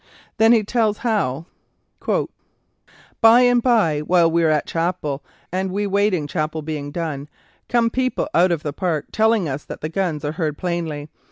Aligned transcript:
Then 0.37 0.51
he 0.51 0.63
tells 0.63 0.97
how 1.05 1.45
"by 3.21 3.41
and 3.41 3.61
by, 3.61 3.99
while 3.99 4.31
they 4.31 4.41
are 4.43 4.49
at 4.49 4.65
chapel 4.65 5.23
and 5.51 5.71
we 5.71 5.85
waiting 5.85 6.25
chapel 6.25 6.63
being 6.63 6.89
done, 6.89 7.29
come 7.69 7.91
people 7.91 8.27
out 8.33 8.51
of 8.51 8.63
the 8.63 8.73
park, 8.73 9.05
telling 9.11 9.47
us 9.47 9.63
that 9.65 9.81
the 9.81 9.89
guns 9.89 10.25
are 10.25 10.31
heard 10.31 10.57
plainly. 10.57 11.07